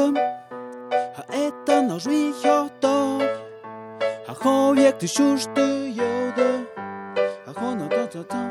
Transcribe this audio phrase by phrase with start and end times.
[0.00, 0.20] Welcome
[1.28, 3.20] haettan á svíhjóttar
[4.30, 6.48] að hóf ég til sjúrstu jóðu
[7.44, 8.49] að hóna dóttar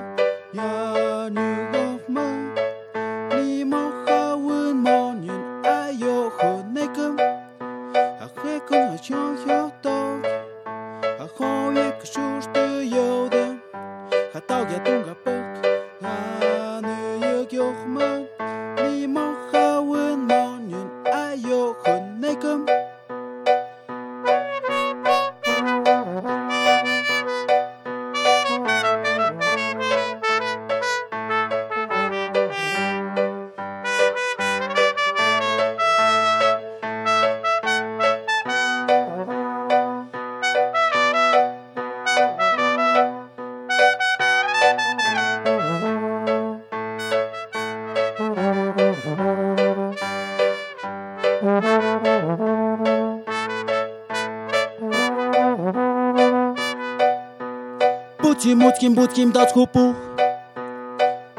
[58.39, 59.95] putimutkimutkimdatskupu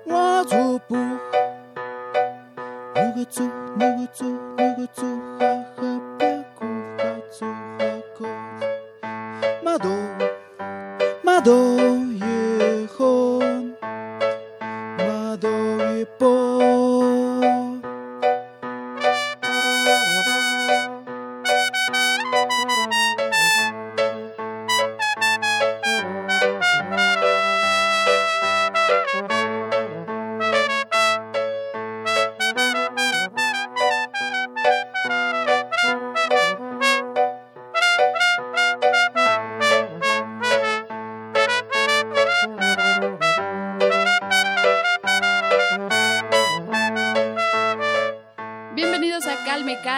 [0.07, 0.95] 我做不，
[2.95, 3.45] 哪个做，
[3.77, 5.05] 哪个做，哪个做？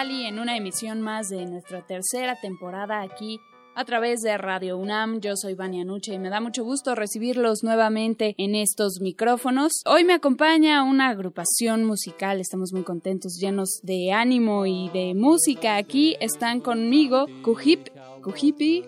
[0.06, 3.40] En una emisión más de nuestra tercera temporada aquí
[3.74, 5.18] a través de Radio UNAM.
[5.20, 9.72] Yo soy Vania Nuche y me da mucho gusto recibirlos nuevamente en estos micrófonos.
[9.86, 15.76] Hoy me acompaña una agrupación musical, estamos muy contentos, llenos de ánimo y de música.
[15.76, 17.88] Aquí están conmigo Cujip,
[18.22, 18.84] Cujipi.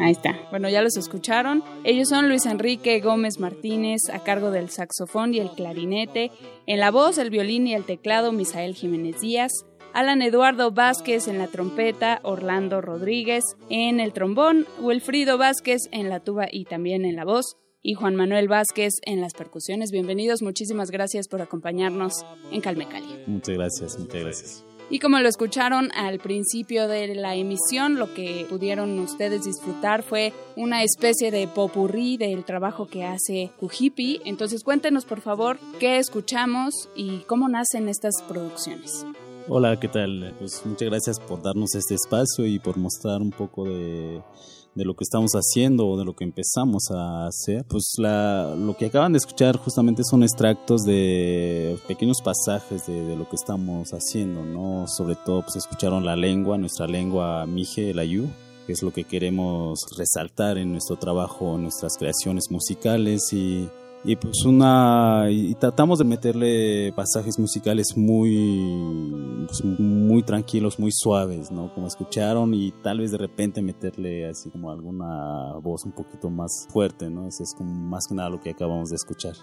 [0.00, 0.36] Ahí está.
[0.50, 1.62] Bueno, ya los escucharon.
[1.84, 6.32] Ellos son Luis Enrique Gómez Martínez a cargo del saxofón y el clarinete.
[6.66, 9.52] En la voz, el violín y el teclado, Misael Jiménez Díaz.
[9.94, 16.18] Alan Eduardo Vázquez en la trompeta, Orlando Rodríguez en el trombón, Wilfrido Vázquez en la
[16.18, 19.92] tuba y también en la voz, y Juan Manuel Vázquez en las percusiones.
[19.92, 23.06] Bienvenidos, muchísimas gracias por acompañarnos en Calme Cali.
[23.28, 24.64] Muchas gracias, muchas gracias.
[24.90, 30.32] Y como lo escucharon al principio de la emisión, lo que pudieron ustedes disfrutar fue
[30.56, 34.22] una especie de popurrí del trabajo que hace Kujipi.
[34.24, 39.06] Entonces cuéntenos por favor qué escuchamos y cómo nacen estas producciones.
[39.46, 40.34] Hola, ¿qué tal?
[40.38, 44.22] Pues muchas gracias por darnos este espacio y por mostrar un poco de,
[44.74, 47.62] de lo que estamos haciendo o de lo que empezamos a hacer.
[47.68, 53.28] Pues la, lo que acaban de escuchar justamente son extractos de pequeños pasajes de, lo
[53.28, 54.86] que estamos haciendo, ¿no?
[54.88, 58.26] Sobre todo pues escucharon la lengua, nuestra lengua mije, el ayú,
[58.66, 63.68] que es lo que queremos resaltar en nuestro trabajo, nuestras creaciones musicales y
[64.04, 71.50] y pues una y tratamos de meterle pasajes musicales muy pues, muy tranquilos muy suaves
[71.50, 76.28] no como escucharon y tal vez de repente meterle así como alguna voz un poquito
[76.28, 79.34] más fuerte no ese es como más que nada lo que acabamos de escuchar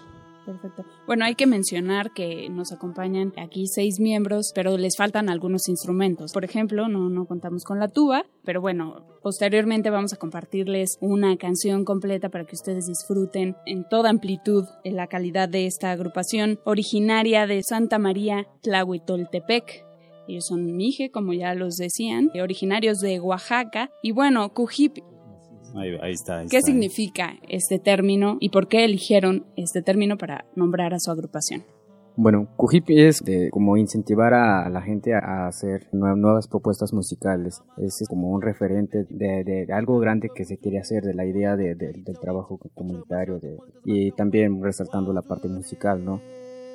[0.44, 0.84] Perfecto.
[1.06, 6.32] Bueno, hay que mencionar que nos acompañan aquí seis miembros, pero les faltan algunos instrumentos.
[6.32, 11.36] Por ejemplo, no, no contamos con la tuba, pero bueno, posteriormente vamos a compartirles una
[11.36, 17.46] canción completa para que ustedes disfruten en toda amplitud la calidad de esta agrupación originaria
[17.46, 19.84] de Santa María Tlahuitoltepec.
[20.28, 23.90] Ellos son Mije, como ya los decían, originarios de Oaxaca.
[24.02, 24.98] Y bueno, Cujip
[25.74, 26.38] Ahí, ahí está.
[26.38, 26.70] ahí ¿Qué está.
[26.70, 31.64] significa este término y por qué eligieron este término para nombrar a su agrupación?
[32.14, 37.62] Bueno, Kujipi es de, como incentivar a la gente a hacer nuevas propuestas musicales.
[37.78, 42.04] Es como un referente de, algo grande que se quiere hacer, de la idea del
[42.20, 43.40] trabajo comunitario
[43.86, 46.20] y también resaltando la parte musical, ¿no?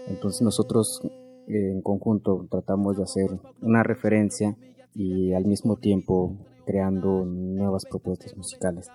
[0.08, 1.02] Entonces nosotros
[1.48, 3.30] eh, en conjunto tratamos de hacer
[3.62, 4.56] una referencia
[4.96, 6.36] y al mismo tiempo
[6.68, 8.88] creando nuevas propuestas musicales.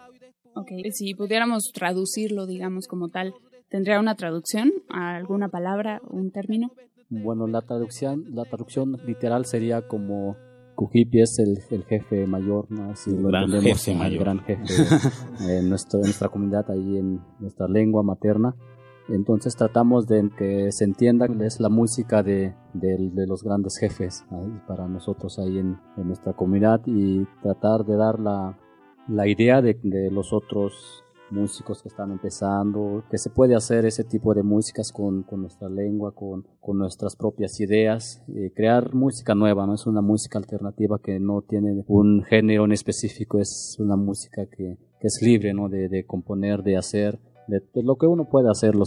[0.54, 3.34] Ok, si pudiéramos traducirlo, digamos, como tal,
[3.72, 6.72] ¿Tendría una traducción a alguna palabra, un término?
[7.08, 10.36] Bueno, la traducción, la traducción literal sería como
[10.74, 12.90] Kujipi es el, el, jefe mayor, ¿no?
[12.90, 14.62] Así el gran jefe el gran jefe
[15.48, 18.54] en, nuestro, en nuestra comunidad, ahí en nuestra lengua materna.
[19.08, 24.24] Entonces tratamos de que se entienda que es la música de, de, los grandes jefes
[24.66, 28.58] para nosotros ahí en, nuestra comunidad y tratar de dar la,
[29.08, 29.78] la idea de,
[30.10, 35.22] los otros músicos que están empezando, que se puede hacer ese tipo de músicas con,
[35.22, 38.22] con nuestra lengua, con, con, nuestras propias ideas,
[38.54, 39.74] crear música nueva, ¿no?
[39.74, 44.76] Es una música alternativa que no tiene un género en específico, es una música que,
[45.00, 45.70] que es libre, ¿no?
[45.70, 47.18] De, de componer, de hacer,
[47.60, 48.84] de, lo que uno puede hacer, lo,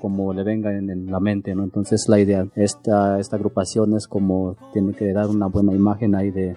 [0.00, 1.64] como le venga en, la mente, ¿no?
[1.64, 6.30] Entonces la idea, esta, esta agrupación es como tiene que dar una buena imagen ahí
[6.30, 6.56] de,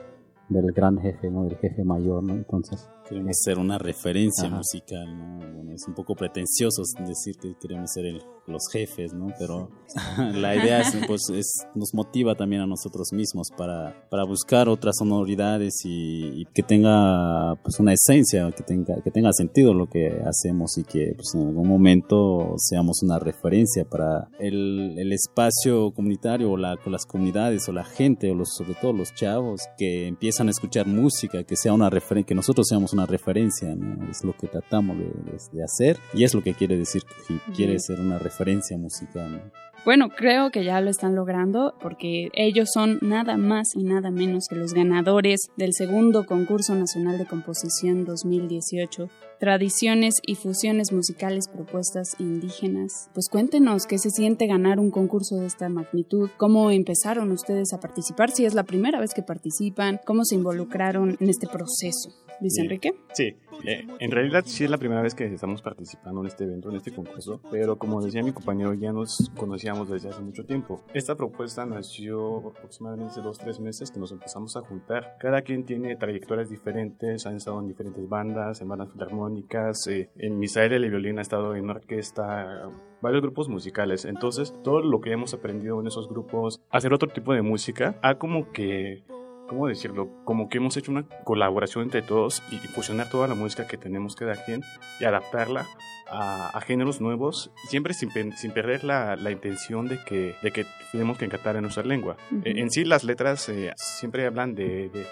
[0.49, 1.43] del gran jefe, ¿no?
[1.43, 2.33] Del jefe mayor, ¿no?
[2.33, 5.57] Entonces Queremos ser una referencia musical, ¿no?
[5.77, 8.05] es un poco pretencioso decir que queremos ser
[8.47, 9.27] los jefes, ¿no?
[9.37, 9.69] Pero
[10.33, 14.95] la idea es, pues, es, nos motiva también a nosotros mismos para, para buscar otras
[14.97, 20.77] sonoridades y, que tenga pues una esencia, que tenga, que tenga sentido lo que hacemos
[20.77, 26.57] y que pues, en algún momento seamos una referencia para el, el espacio comunitario o
[26.57, 30.47] la, con las comunidades o la gente o los, sobre todo los chavos que empiezan
[30.47, 34.09] a escuchar música, que sea una referencia, que nosotros seamos una referencia, ¿no?
[34.09, 37.99] Es lo que tratamos de, hacer y es lo que quiere decir que quiere ser
[37.99, 39.51] una referencia musical,
[39.85, 44.47] Bueno, creo que ya lo están logrando porque ellos son nada más y nada menos
[44.49, 49.09] que los ganadores del segundo concurso nacional de composición 2018
[49.39, 53.09] tradiciones y fusiones musicales propuestas indígenas.
[53.13, 57.79] Pues cuéntenos qué se siente ganar un concurso de esta magnitud, cómo empezaron ustedes a
[57.79, 62.26] participar, si es la primera vez que participan, cómo se involucraron en este proceso.
[62.39, 62.93] Luis Enrique.
[63.13, 63.35] Sí,
[63.65, 66.75] eh, en realidad sí es la primera vez que estamos participando en este evento, en
[66.75, 70.83] este concurso, pero como decía mi compañero, ya nos conocíamos desde hace mucho tiempo.
[70.93, 75.17] Esta propuesta nació aproximadamente dos, tres meses que nos empezamos a juntar.
[75.19, 80.37] Cada quien tiene trayectorias diferentes, han estado en diferentes bandas, en bandas filarmónicas, eh, en
[80.37, 82.69] Misael el violín ha estado en orquesta,
[83.01, 84.05] varios grupos musicales.
[84.05, 88.17] Entonces, todo lo que hemos aprendido en esos grupos, hacer otro tipo de música, ha
[88.17, 89.03] como que
[89.47, 90.09] ¿cómo decirlo?
[90.23, 94.15] Como que hemos hecho una colaboración entre todos y fusionar toda la música que tenemos
[94.15, 94.61] cada quien
[94.99, 95.65] y adaptarla
[96.09, 101.17] a, géneros nuevos, siempre sin, sin perder la, la, intención de que, de que tenemos
[101.17, 102.17] que encantar en nuestra lengua.
[102.43, 105.05] E, en sí, las letras eh, siempre hablan de, de,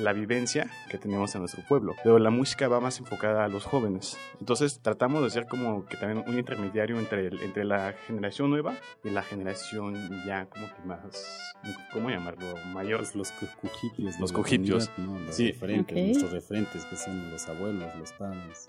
[0.00, 3.64] la vivencia que tenemos en nuestro pueblo, pero la música va más enfocada a los
[3.64, 4.16] jóvenes.
[4.40, 8.74] Entonces, tratamos de ser como que también un intermediario entre, entre la generación nueva
[9.04, 11.54] y la generación ya como que más,
[11.92, 12.46] ¿cómo llamarlo?
[12.72, 13.00] Mayor.
[13.00, 14.18] Pues los cujipios.
[14.20, 14.90] Los cujipios.
[14.96, 18.66] Los referentes, nuestros referentes que son los abuelos, los padres.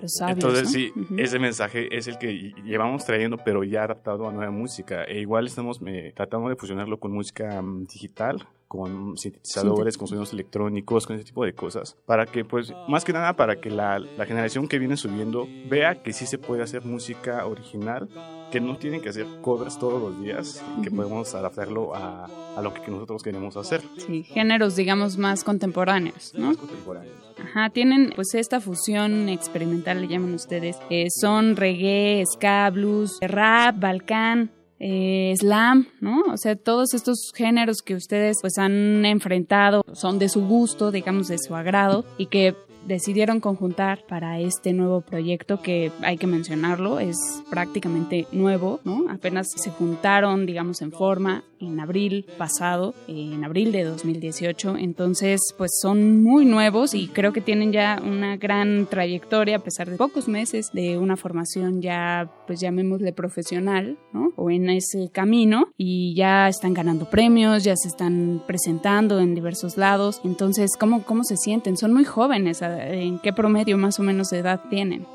[0.00, 0.92] Los Entonces, sí,
[1.26, 5.04] ese mensaje es el que llevamos trayendo, pero ya adaptado a nueva música.
[5.04, 10.32] E igual estamos eh, tratando de fusionarlo con música mm, digital, con sintetizadores, con sonidos
[10.32, 13.98] electrónicos, con ese tipo de cosas, para que, pues, más que nada, para que la,
[13.98, 18.08] la, generación que viene subiendo vea que sí se puede hacer música original,
[18.50, 22.26] que no tienen que hacer covers todos los días, que podemos adaptarlo a,
[22.56, 23.82] a, lo que nosotros queremos hacer.
[24.06, 26.48] Sí, géneros, digamos, más contemporáneos, ¿no?
[26.48, 27.14] Más contemporáneos.
[27.42, 30.76] Ajá, tienen pues esta fusión experimental, le llaman ustedes.
[30.90, 36.22] Eh, son reggae, ska, blues, rap, balcán, eh, slam, ¿no?
[36.32, 41.28] O sea, todos estos géneros que ustedes pues han enfrentado son de su gusto, digamos,
[41.28, 42.54] de su agrado y que
[42.86, 47.16] decidieron conjuntar para este nuevo proyecto que hay que mencionarlo, es
[47.50, 49.06] prácticamente nuevo, ¿no?
[49.10, 55.70] Apenas se juntaron, digamos, en forma en abril pasado, en abril de 2018, entonces pues
[55.80, 60.28] son muy nuevos y creo que tienen ya una gran trayectoria a pesar de pocos
[60.28, 64.32] meses de una formación ya pues llamémosle profesional, ¿no?
[64.36, 69.76] O en ese camino y ya están ganando premios, ya se están presentando en diversos
[69.76, 71.76] lados, entonces ¿cómo, cómo se sienten?
[71.76, 75.06] Son muy jóvenes, ¿en qué promedio más o menos de edad tienen?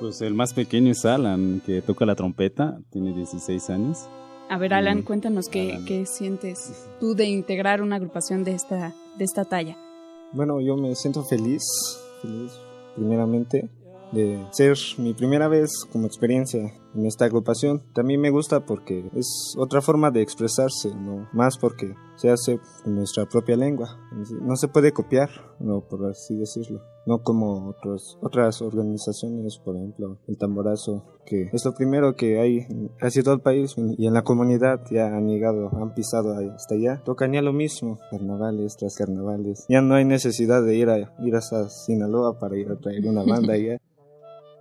[0.00, 4.08] Pues el más pequeño es Alan, que toca la trompeta, tiene 16 años.
[4.48, 9.24] A ver, Alan, cuéntanos qué, qué, sientes tú de integrar una agrupación de esta, de
[9.24, 9.76] esta talla.
[10.32, 11.62] Bueno, yo me siento feliz,
[12.22, 12.52] feliz
[12.94, 13.68] primeramente,
[14.12, 17.82] de ser mi primera vez como experiencia en esta agrupación.
[17.94, 21.28] También me gusta porque es otra forma de expresarse, ¿no?
[21.32, 23.88] Más porque se hace en nuestra propia lengua.
[24.40, 25.30] No se puede copiar,
[25.60, 26.82] no por así decirlo.
[27.06, 32.66] No como otros, otras organizaciones, por ejemplo, el tamborazo, que es lo primero que hay
[32.68, 36.74] en casi todo el país y en la comunidad ya han llegado, han pisado hasta
[36.74, 37.02] allá.
[37.04, 39.64] Tocan ya lo mismo, carnavales tras carnavales.
[39.68, 43.22] Ya no hay necesidad de ir a ir hasta Sinaloa para ir a traer una
[43.22, 43.78] banda ya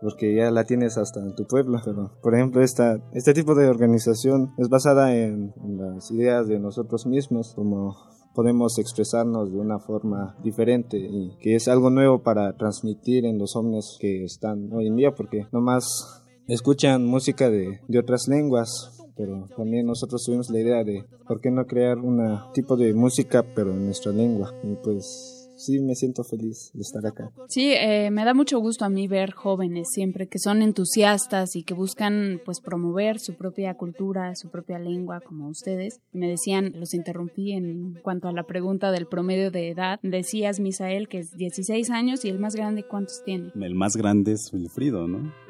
[0.02, 1.80] porque ya la tienes hasta en tu pueblo.
[1.84, 7.06] Pero, por ejemplo, esta, este tipo de organización es basada en, las ideas de nosotros
[7.06, 7.96] mismos, como
[8.34, 13.54] podemos expresarnos de una forma diferente y que es algo nuevo para transmitir en los
[13.54, 19.48] jóvenes que están hoy en día, porque nomás escuchan música de, de otras lenguas, pero
[19.58, 22.22] también nosotros tuvimos la idea de por qué no crear un
[22.54, 27.06] tipo de música pero en nuestra lengua y pues sí me siento feliz de estar
[27.06, 27.32] acá.
[27.50, 31.64] Sí, eh, me da mucho gusto a mí ver jóvenes siempre que son entusiastas y
[31.64, 36.00] que buscan pues promover su propia cultura, su propia lengua como ustedes.
[36.14, 40.00] Me decían, los interrumpí en cuanto a la pregunta del promedio de edad.
[40.04, 43.52] Decías, Misael, que es 16 años y el más grande, ¿cuántos tiene?
[43.60, 45.47] El más grande es Wilfrido, ¿no?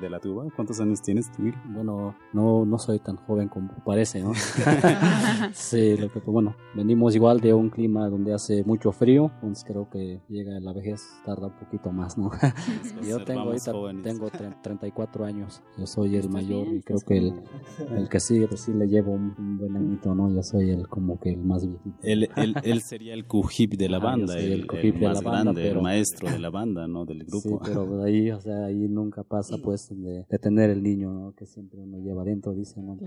[0.00, 0.44] De la tuba.
[0.54, 1.30] ¿Cuántos años tienes?
[1.66, 4.32] Bueno, no, no soy tan joven como parece, ¿no?
[5.52, 9.64] sí, lo que, pues, bueno, venimos igual de un clima donde hace mucho frío, entonces
[9.64, 12.30] creo que llega la vejez, tarda un poquito más, ¿no?
[13.08, 14.30] yo tengo ahorita, tengo
[14.62, 17.42] 34 años, yo soy el mayor y creo que el,
[17.96, 20.32] el que sigue, pues sí le llevo un, buen añito, ¿no?
[20.34, 21.96] Yo soy el como que el más viejito.
[22.02, 25.80] Él, él, él sería el cujip de la banda, el, el, el, más grande, el
[25.80, 27.04] maestro de la banda, ¿no?
[27.04, 27.60] Del grupo.
[27.64, 31.80] Sí, pero ahí, o sea, ahí nunca pasa pues de, tener el niño que siempre
[31.80, 32.98] uno lleva dentro, dice, ¿no?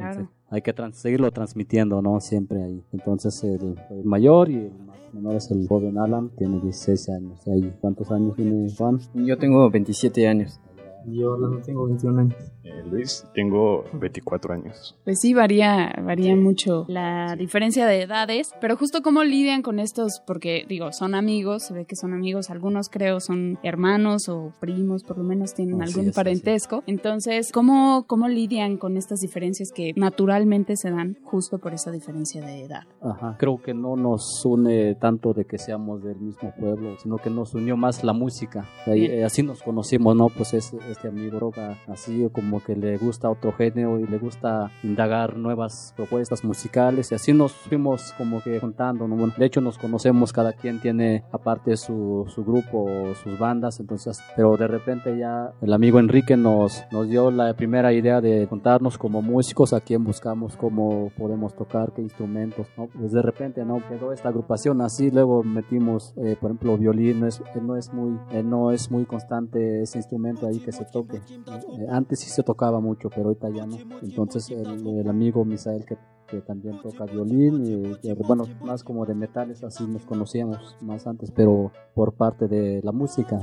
[0.50, 2.20] hay que seguirlo transmitiendo, ¿no?
[2.20, 2.84] Siempre ahí.
[2.92, 4.72] Entonces el, mayor y el
[5.14, 7.48] menor es el joven Alan, tiene 16 años.
[7.48, 7.74] Ahí.
[7.82, 9.00] ¿Cuántos años tiene Juan?
[9.14, 10.60] Yo tengo 27 años.
[11.08, 12.36] Yo no tengo 21 años.
[12.64, 14.96] Eh, Luis, tengo 24 años.
[15.06, 20.22] Pues sí, varía, varía mucho la diferencia de edades, pero justo cómo lidian con estos,
[20.28, 25.04] porque digo, son amigos, se ve que son amigos, algunos creo son hermanos o primos,
[25.04, 26.84] por lo menos tienen algún parentesco.
[26.88, 32.46] Entonces, ¿cómo, ¿cómo lidian con estas diferencias que naturalmente se dan justo por esa diferencia
[32.46, 32.84] de edad?
[33.02, 37.30] Ajá, creo que no nos une tanto de que seamos del mismo pueblo, sino que
[37.30, 38.68] nos unió más la música.
[38.88, 40.28] Eh, así nos conocimos, ¿no?
[40.28, 44.72] Pues es, este amigo Roca, así como que le gusta otro género y le gusta
[44.84, 49.28] indagar nuevas propuestas musicales y así nos fuimos como que contando, ¿no?
[49.28, 52.88] de hecho nos conocemos, cada quien tiene aparte su, su grupo,
[53.24, 57.94] sus bandas, entonces, pero de repente ya el amigo Enrique nos, nos dio la primera
[57.94, 62.88] idea de contarnos como músicos a quién buscamos, cómo podemos tocar, qué instrumentos, ¿no?
[62.88, 63.88] Pues de repente, ¿no?
[63.88, 68.18] Quedó esta agrupación así, luego metimos, eh, por ejemplo, violín, no es, no es muy,
[68.44, 71.18] no es muy constante ese instrumento ahí que se toque.
[71.18, 73.78] Eh, antes sí se tocaba mucho, pero ahorita ya no.
[74.02, 79.64] Entonces el, amigo Misael que, que, también toca violín, y, bueno, más como de metales,
[79.64, 83.40] así nos conocíamos más antes, pero por parte de la música,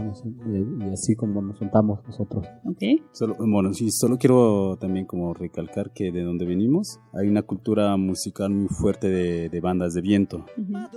[0.47, 2.47] y, así como nos juntamos nosotros.
[2.65, 3.03] Okay.
[3.13, 7.97] Solo, bueno, sí, solo quiero también como recalcar que de donde venimos hay una cultura
[7.97, 10.45] musical muy fuerte de, de bandas de viento.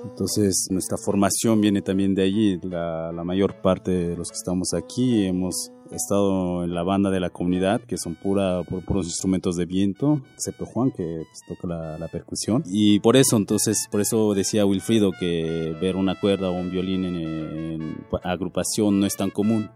[0.04, 2.60] Entonces nuestra formación viene también de allí.
[2.62, 7.10] La, la mayor parte de los que estamos aquí hemos He estado en la banda
[7.10, 11.68] de la comunidad, que son pura, puros instrumentos de viento, excepto Juan, que pues, toca
[11.98, 12.64] la, percusión.
[12.66, 17.06] Y por eso, entonces, por eso decía Wilfrido que ver una cuerda o un violín
[17.06, 19.70] en, agrupación no es tan común.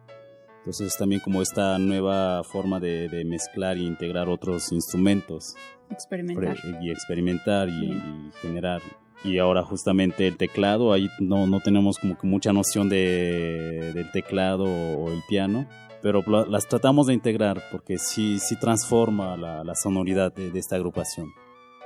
[0.59, 5.55] Entonces también como esta nueva forma de, mezclar e integrar otros instrumentos.
[5.89, 6.57] Experimentar.
[6.81, 8.81] Y experimentar y, generar
[9.23, 14.11] y ahora justamente el teclado, ahí no, no tenemos como que mucha noción de, del
[14.11, 15.67] teclado o el piano,
[16.01, 21.27] pero las tratamos de integrar porque sí, sí transforma la, la sonoridad de, esta agrupación.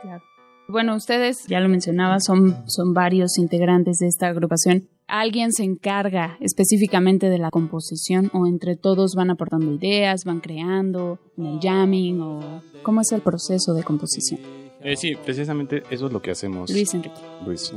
[0.02, 0.24] Claro.
[0.68, 4.90] Bueno, ustedes, ya lo mencionaba, son, son varios integrantes de esta agrupación.
[5.08, 11.20] ¿Alguien se encarga específicamente de la composición o entre todos van aportando ideas, van creando,
[11.38, 14.65] en el jamming o cómo es el proceso de composición?
[14.82, 16.70] Eh, sí, precisamente eso es lo que hacemos.
[16.70, 17.16] Luis Enrique.
[17.46, 17.74] Luis.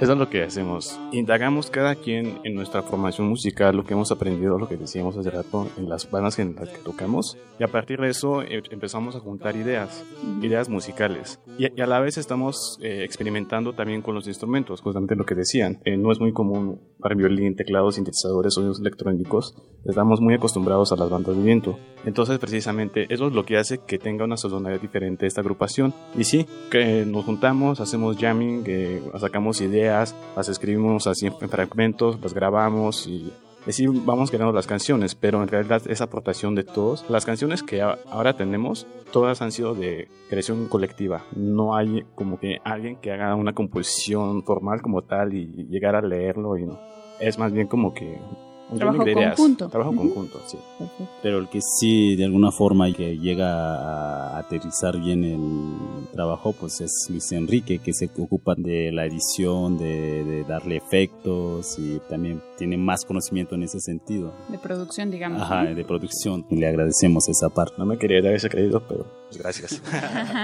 [0.00, 0.98] Eso es lo que hacemos.
[1.12, 5.30] Indagamos cada quien en nuestra formación musical, lo que hemos aprendido, lo que decíamos hace
[5.30, 7.38] rato, en las bandas en las que tocamos.
[7.58, 10.04] Y a partir de eso eh, empezamos a juntar ideas,
[10.42, 11.40] ideas musicales.
[11.58, 15.80] Y, a la vez estamos eh, experimentando también con los instrumentos, justamente lo que decían.
[15.98, 19.56] no es muy común para violín, teclados, sintetizadores, sonidos electrónicos.
[19.84, 21.78] Estamos muy acostumbrados a las bandas de viento.
[22.04, 25.94] Entonces, precisamente, eso es lo que hace que tenga una sonoridad diferente esta agrupación.
[26.16, 28.64] Y sí, que nos juntamos, hacemos jamming,
[29.18, 33.32] sacamos ideas, las escribimos así en fragmentos, las grabamos y
[33.72, 37.04] sí vamos creando las canciones, pero en realidad es aportación de todos.
[37.08, 41.24] Las canciones que ahora tenemos, todas han sido de creación colectiva.
[41.34, 46.02] No hay como que alguien que haga una composición formal como tal y llegar a
[46.02, 46.78] leerlo y no.
[47.20, 48.18] Es más bien como que
[48.76, 49.68] Trabajo conjunto.
[49.68, 50.58] Trabajo conjunto, sí.
[51.22, 56.52] Pero el que sí, de alguna forma, y que llega a aterrizar bien el trabajo,
[56.52, 62.42] pues es Luis Enrique, que se ocupa de la edición, de, darle efectos y también
[62.58, 64.32] tiene más conocimiento en ese sentido.
[64.48, 65.42] De producción, digamos.
[65.42, 66.44] Ajá, de producción.
[66.50, 67.74] Y le agradecemos esa parte.
[67.78, 69.82] No me quería dar ese crédito, pero pues gracias.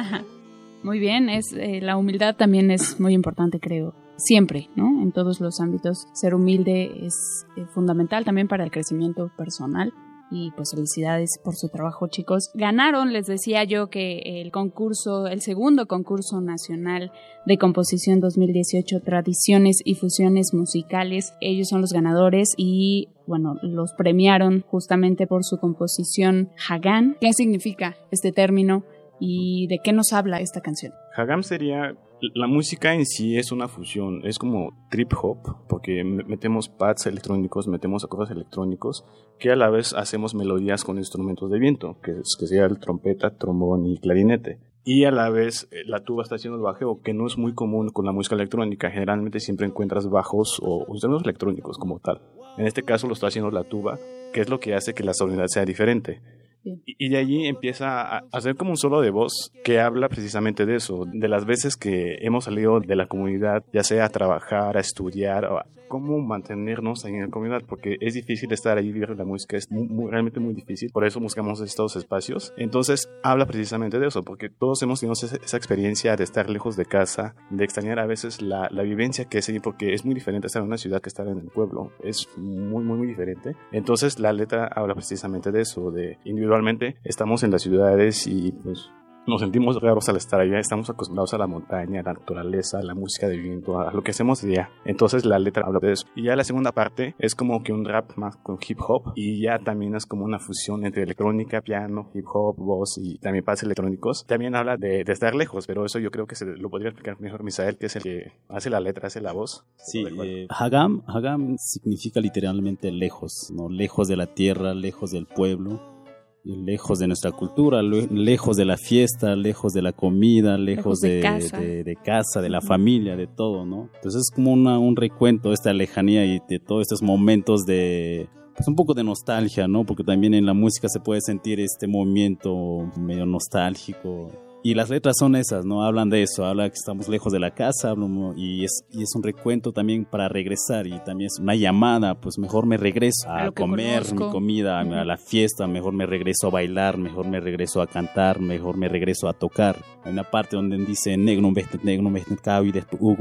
[0.82, 5.02] muy bien, es, eh, la humildad también es muy importante, creo siempre, ¿no?
[5.02, 6.06] En todos los ámbitos.
[6.12, 9.92] Ser humilde es eh, fundamental también para el crecimiento personal.
[10.32, 12.52] Y pues felicidades por su trabajo, chicos.
[12.54, 17.10] Ganaron, les decía yo, que el concurso, el segundo concurso nacional
[17.46, 21.34] de composición 2018, Tradiciones y Fusiones Musicales.
[21.40, 27.16] Ellos son los ganadores y, bueno, los premiaron justamente por su composición Hagan.
[27.20, 28.84] ¿Qué significa este término
[29.18, 30.92] y de qué nos habla esta canción?
[31.16, 31.94] Hagam sería
[32.34, 37.68] la música en sí es una fusión, es como trip hop, porque metemos pads electrónicos,
[37.68, 39.04] metemos acordes electrónicos,
[39.38, 42.78] que a la vez hacemos melodías con instrumentos de viento, que, es, que sea el
[42.78, 44.58] trompeta, trombón y clarinete.
[44.84, 47.54] Y a la vez eh, la tuba está haciendo el bajeo, que no es muy
[47.54, 48.90] común con la música electrónica.
[48.90, 52.22] Generalmente siempre encuentras bajos o instrumentos electrónicos como tal.
[52.56, 53.98] En este caso lo está haciendo la tuba,
[54.32, 56.22] que es lo que hace que la sonoridad sea diferente.
[56.62, 60.76] Y, de allí empieza a hacer como un solo de voz que habla precisamente de
[60.76, 64.80] eso, de las veces que hemos salido de la comunidad, ya sea a trabajar, a
[64.80, 65.48] estudiar,
[65.90, 70.38] cómo mantenernos en la comunidad, porque es difícil estar ahí, vivir la música es realmente
[70.38, 72.54] muy difícil, por eso buscamos estos espacios.
[72.56, 76.86] Entonces habla precisamente de eso, porque todos hemos tenido esa, experiencia de estar lejos de
[76.86, 80.46] casa, de extrañar a veces la, la vivencia que es ahí, porque es muy diferente
[80.46, 83.56] estar en una ciudad que estar en el pueblo, es muy, muy, muy diferente.
[83.72, 88.52] Entonces la letra habla precisamente de eso, de individual individualmente estamos en las ciudades y
[88.52, 88.90] pues
[89.26, 92.82] nos sentimos raros al estar allá, estamos acostumbrados a la montaña, a la naturaleza, a
[92.82, 94.70] la música de viento, a lo que hacemos día.
[94.84, 96.06] Entonces la letra habla de eso.
[96.14, 99.42] Y ya la segunda parte es como que un rap más con hip hop y
[99.42, 103.64] ya también es como una fusión entre electrónica, piano, hip hop, voz y también pases
[103.64, 104.24] electrónicos.
[104.26, 107.42] También habla de, estar lejos, pero eso yo creo que se lo podría explicar mejor
[107.42, 109.64] Misael, que es el que hace la letra, hace la voz.
[109.76, 113.68] Sí, eh, Hagam, Hagam significa literalmente lejos, ¿no?
[113.68, 115.99] Lejos de la tierra, lejos del pueblo
[116.44, 122.40] lejos de nuestra cultura, lejos de la fiesta, lejos de la comida, lejos, de, casa.
[122.40, 123.90] de, la familia, de todo, ¿no?
[123.94, 128.28] Entonces es como una, un recuento de esta lejanía y de todos estos momentos de,
[128.56, 129.84] pues un poco de nostalgia, ¿no?
[129.84, 134.30] Porque también en la música se puede sentir este movimiento medio nostálgico
[134.62, 135.82] y las letras son esas, ¿no?
[135.82, 137.94] Hablan de eso, habla que estamos lejos de la casa,
[138.36, 142.38] y es, y es un recuento también para regresar y también es una llamada, pues
[142.38, 146.98] mejor me regreso a, comer mi comida, a la fiesta, mejor me regreso a bailar,
[146.98, 149.82] mejor me regreso a cantar, mejor me regreso a tocar.
[150.04, 151.50] Hay una parte donde dice negro,
[151.82, 152.10] negro,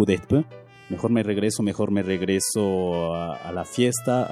[0.05, 0.45] después
[0.89, 4.25] mejor me regreso, mejor me regreso a, la fiesta,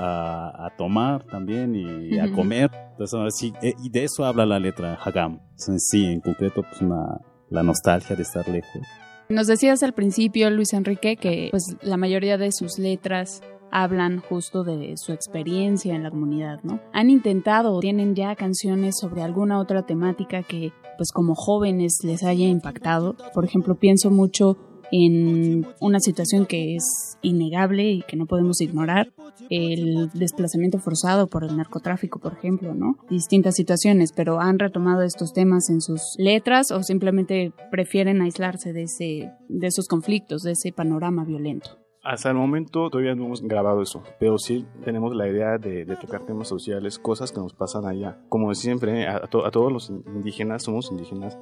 [0.66, 2.70] a, tomar también y a comer.
[2.92, 5.40] Entonces, eh, y de eso habla la letra Hagam.
[5.56, 6.82] sí, en concreto, pues
[7.50, 8.82] la nostalgia de estar lejos.
[9.30, 13.42] Nos decías al principio, Luis Enrique, que pues la mayoría de sus letras
[13.72, 16.80] hablan justo de su experiencia en la comunidad, ¿no?
[16.94, 22.24] ¿Han intentado o tienen ya canciones sobre alguna otra temática que pues como jóvenes les
[22.24, 23.16] haya impactado?
[23.34, 24.58] Por ejemplo, pienso mucho
[24.92, 29.12] en una situación que es innegable y que no podemos ignorar,
[29.50, 32.98] el desplazamiento forzado por el narcotráfico, por ejemplo, ¿no?
[33.10, 38.84] Distintas situaciones, pero han retomado estos temas en sus letras o simplemente prefieren aislarse de
[38.84, 41.78] ese de esos conflictos, de ese panorama violento.
[42.04, 46.26] Hasta el momento todavía no hemos grabado eso, pero sí tenemos la idea de, tocar
[46.26, 48.18] temas sociales, cosas que nos pasan allá.
[48.30, 51.38] Como siempre, a, a todos los indígenas, somos indígenas,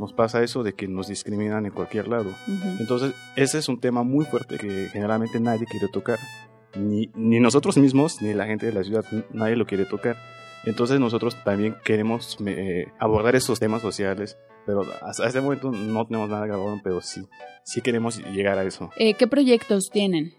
[0.00, 2.30] nos pasa eso de que nos discriminan en cualquier lado.
[2.80, 6.18] Entonces, ese es un tema muy fuerte que generalmente nadie quiere tocar.
[6.74, 10.16] Ni, ni nosotros mismos, ni la gente de la ciudad, nadie lo quiere tocar.
[10.64, 16.30] Entonces nosotros también queremos eh, abordar esos temas sociales, pero hasta este momento no tenemos
[16.30, 17.26] nada grabado, pero sí,
[17.62, 18.90] sí queremos llegar a eso.
[18.96, 20.32] Eh, ¿Qué proyectos tienen?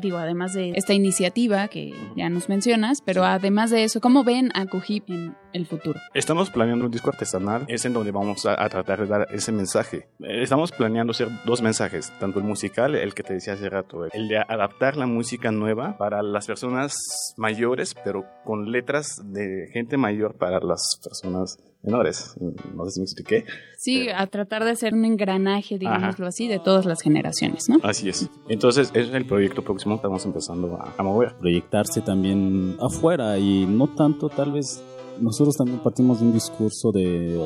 [0.00, 4.50] Digo, además de esta iniciativa que ya nos mencionas, pero además de eso, ¿cómo ven
[4.54, 5.98] a Cujip en el futuro?
[6.14, 10.08] Estamos planeando un disco artesanal, es en donde vamos a, tratar de dar ese mensaje.
[10.20, 14.04] Eh, estamos planeando hacer dos mensajes, tanto el musical, el que te decía hace rato,
[14.12, 16.94] el de adaptar la música nueva para las personas
[17.36, 22.34] mayores, pero con letras de gente mayor para las personas menores.
[22.74, 23.44] No sé si me expliqué.
[23.76, 27.78] Sí, a tratar de hacer un engranaje, digámoslo así, de todas las generaciones, ¿no?
[27.82, 28.30] Así es.
[28.48, 31.34] Entonces, ese es el proyecto próximo que estamos empezando a, a mover.
[31.36, 34.82] Proyectarse también afuera y no tanto tal vez
[35.20, 37.38] nosotros también partimos de un discurso de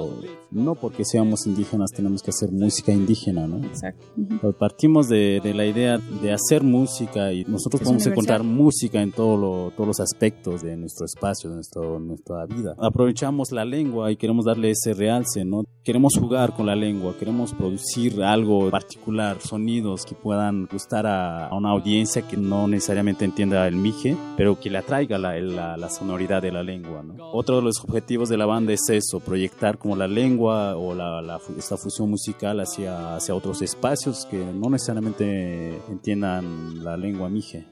[0.51, 3.65] no porque seamos indígenas tenemos que hacer música indígena, ¿no?
[3.65, 4.53] Exacto.
[4.59, 9.37] Partimos de, de, la idea de hacer música y nosotros podemos encontrar música en todo
[9.37, 12.75] lo, todos los aspectos de nuestro espacio, de nuestro, nuestra vida.
[12.79, 15.65] Aprovechamos la lengua y queremos darle ese realce, ¿no?
[15.85, 21.57] Queremos jugar con la lengua, queremos producir algo particular, sonidos que puedan gustar a, a
[21.57, 25.91] una audiencia que no necesariamente entienda el mije, pero que le atraiga la, la, la
[25.91, 27.15] sonoridad de la lengua, ¿no?
[27.33, 31.41] Otro los objetivos de la banda es eso, proyectar como la lengua o la, la,
[31.57, 37.67] esta fusión musical hacia, hacia otros espacios que no necesariamente entiendan la lengua mije.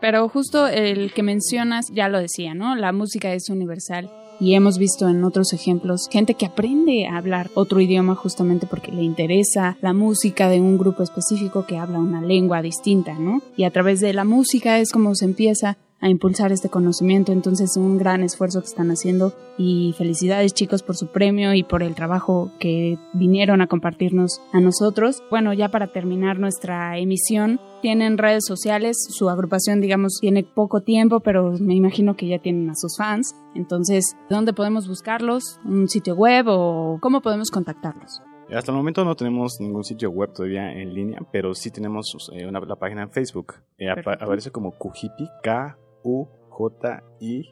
[0.00, 2.76] Pero justo el que mencionas ya lo decía, ¿no?
[2.76, 7.50] La música es universal y hemos visto en otros ejemplos gente que aprende a hablar
[7.54, 12.20] otro idioma justamente porque le interesa la música de un grupo específico que habla una
[12.20, 13.42] lengua distinta, ¿no?
[13.56, 17.32] Y a través de la música es como se empieza a impulsar este conocimiento.
[17.32, 21.82] Entonces, un gran esfuerzo que están haciendo y felicidades chicos por su premio y por
[21.82, 25.22] el trabajo que vinieron a compartirnos a nosotros.
[25.30, 31.20] Bueno, ya para terminar nuestra emisión, tienen redes sociales, su agrupación, digamos, tiene poco tiempo,
[31.20, 33.34] pero me imagino que ya tienen a sus fans.
[33.54, 35.58] Entonces, ¿dónde podemos buscarlos?
[35.64, 38.22] ¿Un sitio web o cómo podemos contactarlos?
[38.50, 42.46] Hasta el momento no tenemos ningún sitio web todavía en línea, pero sí tenemos eh,
[42.46, 43.56] una, la página en Facebook.
[43.76, 47.48] Eh, aparece como Kujipi, K U-J-I-P-Y.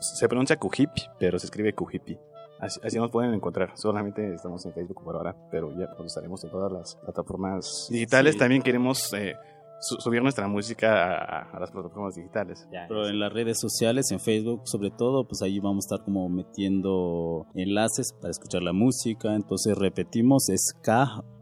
[0.00, 2.18] Se pronuncia Kujipi, pero se escribe Kujipi.
[2.60, 3.72] Así, así, nos pueden encontrar.
[3.76, 8.32] Solamente estamos en Facebook por ahora, pero ya estaremos en todas las plataformas digitales.
[8.32, 8.38] Sí.
[8.38, 9.34] También queremos eh,
[9.80, 12.66] su subir nuestra música a, a, las plataformas digitales.
[12.72, 16.04] Ya, pero en las redes sociales, en Facebook sobre todo, pues ahí vamos a estar
[16.04, 19.34] como metiendo enlaces para escuchar la música.
[19.34, 21.38] Entonces repetimos, es K-U-J-I-P-Y.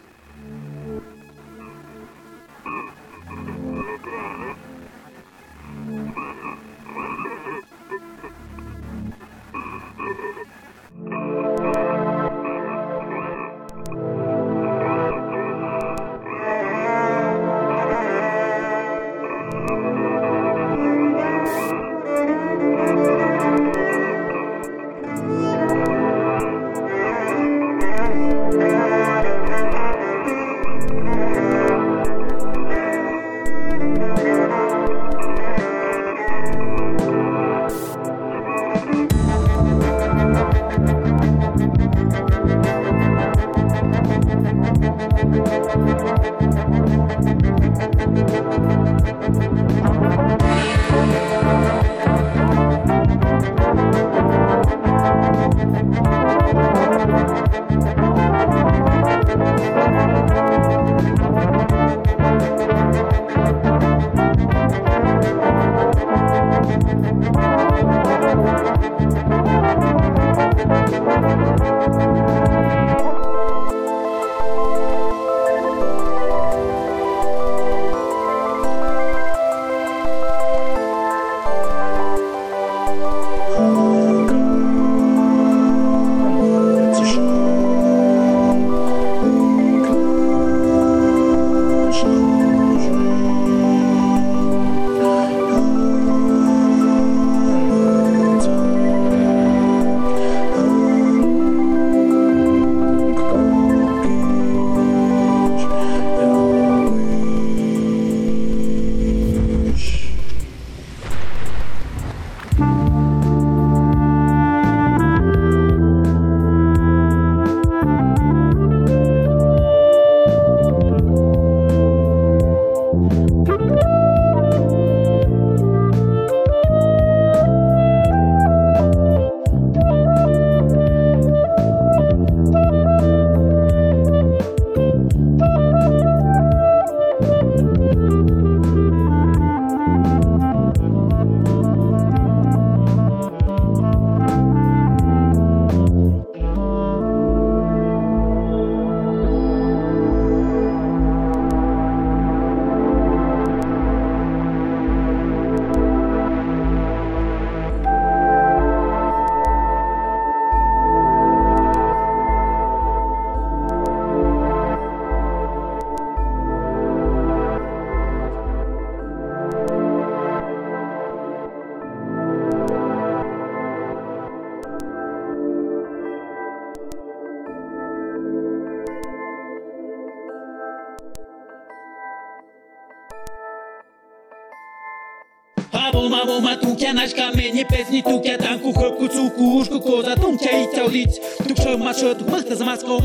[186.32, 190.38] Moma tukja nashka menye pesni tukja tanku khop ku tsu ku ush ku koza tum
[190.38, 192.96] chai chau lich tuk shom ma shot mak tazmas ko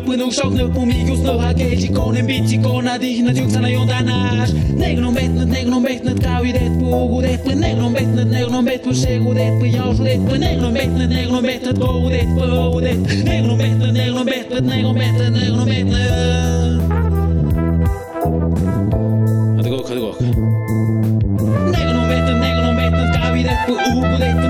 [0.00, 5.76] lõpuni šoknõ ummigus nõha keegi koonib pitsi koona tihna tüksana jondanas Negro on petnud, negro
[5.76, 10.06] on petnud, kaavi teetpu, kuhu teetpu, negro on petnud, negro on petpu, segu teetpu, jausu
[10.06, 14.22] teetpu, negro on petnud, negro on petnud, kohu teetpu, õhu teetpu, negro on petnud, negro
[14.22, 15.96] on petnud, negro on petnud, negro on petnud.
[19.58, 20.18] oota, kook, oota, kook.
[21.76, 24.40] negro on petnud, negro on petnud, kaavi teetpu, uhu teetpu.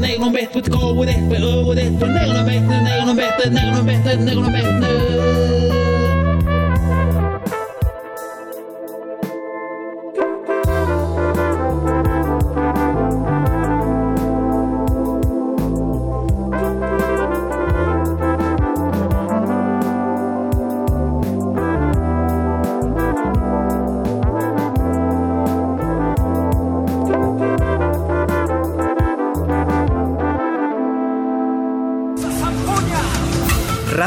[0.00, 2.86] bättre, better, egna bättre, gå och det för och det för den egna bättre, den
[2.86, 4.95] egna bättre, den egna bättre, den egna bättre